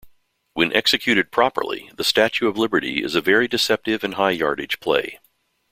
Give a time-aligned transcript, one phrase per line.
[0.55, 5.19] When executed properly, the Statue of Liberty is a very deceptive and high-yardage play.